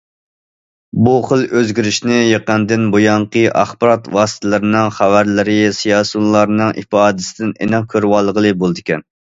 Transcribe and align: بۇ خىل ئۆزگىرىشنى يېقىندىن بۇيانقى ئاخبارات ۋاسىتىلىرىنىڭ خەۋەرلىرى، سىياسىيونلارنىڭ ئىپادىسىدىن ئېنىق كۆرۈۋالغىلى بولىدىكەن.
بۇ 1.07 1.11
خىل 1.27 1.43
ئۆزگىرىشنى 1.59 2.17
يېقىندىن 2.21 2.87
بۇيانقى 2.97 3.45
ئاخبارات 3.61 4.11
ۋاسىتىلىرىنىڭ 4.19 4.91
خەۋەرلىرى، 4.97 5.61
سىياسىيونلارنىڭ 5.83 6.77
ئىپادىسىدىن 6.85 7.57
ئېنىق 7.61 7.91
كۆرۈۋالغىلى 7.95 8.61
بولىدىكەن. 8.65 9.11